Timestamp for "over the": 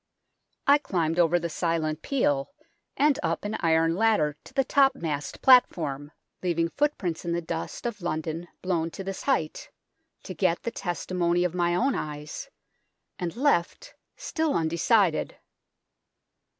1.19-1.47